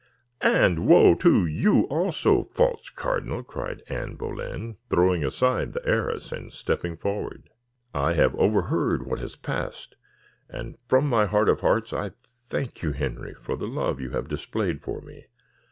"And 0.43 0.87
woe 0.87 1.13
to 1.13 1.45
you 1.45 1.83
also, 1.83 2.41
false 2.41 2.89
cardinal," 2.89 3.43
cried 3.43 3.83
Anne 3.87 4.15
Boleyn, 4.15 4.77
throwing 4.89 5.23
aside 5.23 5.73
the 5.73 5.87
arras, 5.87 6.31
and 6.31 6.51
stepping 6.51 6.97
forward. 6.97 7.51
"I 7.93 8.13
have 8.13 8.33
overheard 8.33 9.05
what 9.05 9.19
has 9.19 9.35
passed; 9.35 9.93
and 10.49 10.75
from 10.87 11.07
my 11.07 11.27
heart 11.27 11.49
of 11.49 11.59
hearts 11.61 11.93
I 11.93 12.13
thank 12.49 12.81
you, 12.81 12.93
Henry, 12.93 13.35
for 13.35 13.55
the 13.55 13.67
love 13.67 14.01
you 14.01 14.09
have 14.09 14.27
displayed 14.27 14.81
for 14.81 15.01
me. 15.01 15.27